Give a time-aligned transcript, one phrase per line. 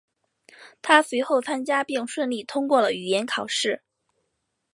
[0.81, 3.83] 他随后参加并顺利通过了语言考试。